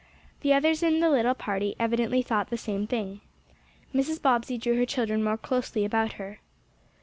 The 0.39 0.51
others 0.51 0.81
in 0.81 0.99
the 0.99 1.11
little 1.11 1.35
party 1.35 1.75
evidently 1.77 2.23
thought 2.23 2.49
the 2.49 2.57
same 2.57 2.87
thing. 2.87 3.21
Mrs. 3.93 4.19
Bobbsey 4.19 4.57
drew 4.57 4.75
her 4.77 4.85
children 4.87 5.23
more 5.23 5.37
closely 5.37 5.85
about 5.85 6.13
her. 6.13 6.39